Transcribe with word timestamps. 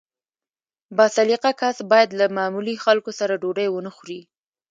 با 0.97 1.05
سلیقه 1.15 1.51
کس 1.59 1.77
باید 1.89 2.09
له 2.19 2.25
معمولي 2.37 2.75
خلکو 2.85 3.11
سره 3.19 3.39
ډوډۍ 3.41 3.67
ونه 3.71 3.91
خوري. 3.95 4.19